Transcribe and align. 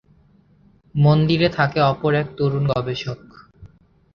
মন্দিরে 0.95 1.49
থাকে 1.57 1.79
অপর 1.91 2.13
এক 2.13 2.27
তরুন 2.37 2.63
গবেষক। 2.71 3.19